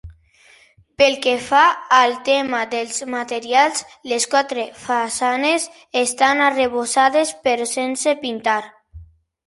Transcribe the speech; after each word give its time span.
Pel 1.01 1.17
que 1.25 1.33
fa 1.49 1.59
al 1.97 2.15
tema 2.29 2.63
dels 2.71 2.97
materials, 3.17 3.85
les 4.13 4.27
quatre 4.33 4.67
façanes 4.89 5.71
estan 6.05 6.45
arrebossades 6.51 7.39
però 7.49 7.73
sense 7.79 8.21
pintar. 8.27 8.63